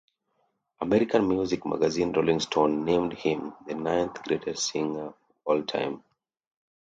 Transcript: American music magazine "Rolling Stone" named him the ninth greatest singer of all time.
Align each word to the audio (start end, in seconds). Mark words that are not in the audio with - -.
American 0.79 1.27
music 1.27 1.63
magazine 1.63 2.11
"Rolling 2.11 2.39
Stone" 2.39 2.83
named 2.85 3.13
him 3.19 3.53
the 3.67 3.75
ninth 3.75 4.23
greatest 4.23 4.71
singer 4.71 5.09
of 5.09 5.13
all 5.45 5.61
time. 5.61 6.03